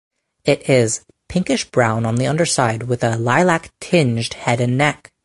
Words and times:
It 0.45 0.67
is 0.67 1.05
pinkish 1.29 1.65
brown 1.69 2.07
on 2.07 2.15
the 2.15 2.25
underside 2.25 2.81
with 2.81 3.03
a 3.03 3.17
lilac 3.17 3.69
tinged 3.79 4.33
head 4.33 4.59
and 4.59 4.75
neck. 4.75 5.11